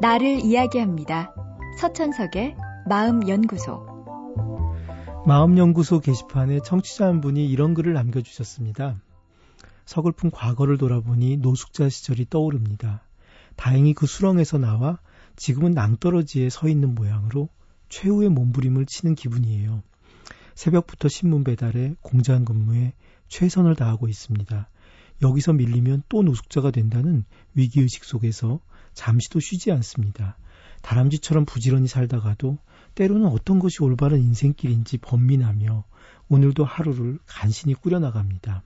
[0.00, 1.34] 나를 이야기합니다.
[1.78, 2.56] 서천석의
[2.88, 3.86] 마음연구소.
[5.26, 8.98] 마음연구소 게시판에 청취자 한 분이 이런 글을 남겨주셨습니다.
[9.84, 13.02] 서글픈 과거를 돌아보니 노숙자 시절이 떠오릅니다.
[13.56, 14.98] 다행히 그 수렁에서 나와
[15.36, 17.50] 지금은 낭떠러지에 서 있는 모양으로
[17.90, 19.82] 최후의 몸부림을 치는 기분이에요.
[20.54, 22.94] 새벽부터 신문 배달에 공장 근무에
[23.28, 24.66] 최선을 다하고 있습니다.
[25.20, 28.60] 여기서 밀리면 또 노숙자가 된다는 위기의식 속에서
[28.94, 30.36] 잠시도 쉬지 않습니다.
[30.82, 32.58] 다람쥐처럼 부지런히 살다가도
[32.94, 35.84] 때로는 어떤 것이 올바른 인생길인지 번민하며
[36.28, 38.62] 오늘도 하루를 간신히 꾸려나갑니다.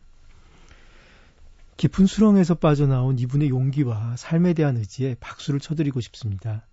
[1.77, 6.66] 깊은 수렁에서 빠져나온 이분의 용기와 삶에 대한 의지에 박수를 쳐드리고 싶습니다.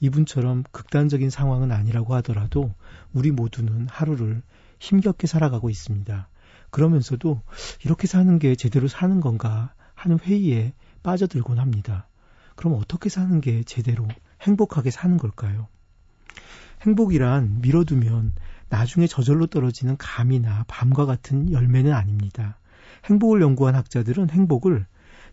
[0.00, 2.74] 이분처럼 극단적인 상황은 아니라고 하더라도
[3.12, 4.42] 우리 모두는 하루를
[4.80, 6.28] 힘겹게 살아가고 있습니다.
[6.70, 7.40] 그러면서도
[7.84, 12.08] 이렇게 사는 게 제대로 사는 건가 하는 회의에 빠져들곤 합니다.
[12.58, 14.08] 그럼 어떻게 사는 게 제대로
[14.42, 15.68] 행복하게 사는 걸까요?
[16.82, 18.34] 행복이란 밀어두면
[18.68, 22.58] 나중에 저절로 떨어지는 감이나 밤과 같은 열매는 아닙니다.
[23.04, 24.86] 행복을 연구한 학자들은 행복을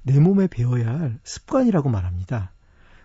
[0.03, 2.51] 내 몸에 배워야 할 습관이라고 말합니다.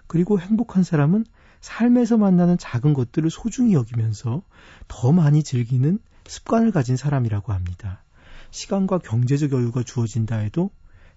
[0.07, 1.25] 그리고 행복한 사람은
[1.63, 4.43] 삶에서 만나는 작은 것들을 소중히 여기면서
[4.87, 8.05] 더 많이 즐기는 습관을 가진 사람이라고 합니다.
[8.51, 10.71] 시간과 경제적 여유가 주어진다 해도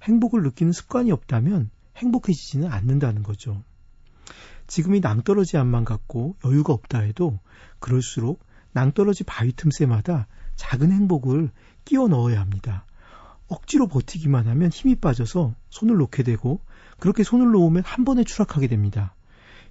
[0.04, 3.64] 행복을 느끼는 습관이 없다면 행복해지지는 않는다는 거죠.
[4.68, 7.40] 지금이 낭떠러지 안만 갖고 여유가 없다 해도
[7.80, 11.52] 그럴수록 낭떠러지 바위 틈새마다 작은 행복을
[11.86, 12.86] 끼워 넣어야 합니다.
[13.48, 16.62] 억지로 버티기만 하면 힘이 빠져서 손을 놓게 되고
[17.00, 19.14] 그렇게 손을 놓으면 한 번에 추락하게 됩니다.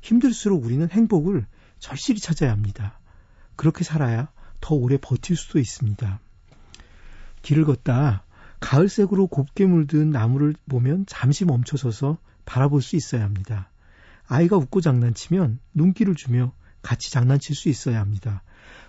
[0.02, 1.46] 힘들수록 우리는 행복을
[1.78, 2.98] 절실히 찾아야 합니다.
[3.56, 6.20] 그렇게 살아야 더 오래 버틸 수도 있습니다.
[7.42, 8.24] 길을 걷다
[8.62, 13.68] 가을색으로 곱게 물든 나무를 보면 잠시 멈춰서서 바라볼 수 있어야 합니다.
[14.26, 18.42] 아이가 웃고 장난치면 눈길을 주며 같이 장난칠 수 있어야 합니다.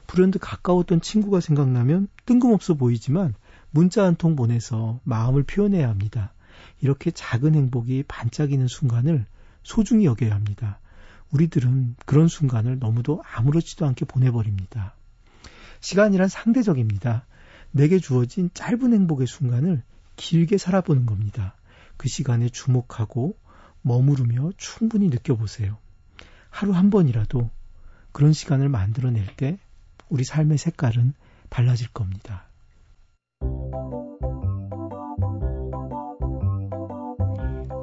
[0.07, 3.33] 불현듯 가까웠던 친구가 생각나면 뜬금없어 보이지만
[3.71, 6.33] 문자 한 통 보내서 마음을 표현해야 합니다.
[6.79, 9.25] 이렇게 작은 행복이 반짝이는 순간을
[9.63, 10.79] 소중히 여겨야 합니다.
[11.31, 14.93] 우리들은 그런 순간을 너무도 아무렇지도 않게 보내버립니다.
[15.79, 17.25] 시간이란 상대적입니다.
[17.73, 19.81] 내게 주어진 짧은 행복의 순간을
[20.15, 21.55] 길게 살아보는 겁니다.
[21.97, 23.35] 그 시간에 주목하고
[23.81, 25.77] 머무르며 충분히 느껴보세요.
[26.49, 27.49] 하루 한 번이라도
[28.11, 29.57] 그런 시간을 만들어낼 때
[30.07, 31.13] 우리 삶의 색깔은
[31.49, 32.47] 달라질 겁니다.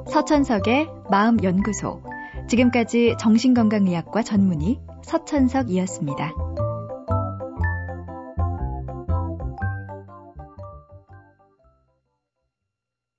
[0.09, 2.01] 서천석의 마음연구소.
[2.47, 6.50] 지금까지 정신건강의학과 전문의 서천석이었습니다.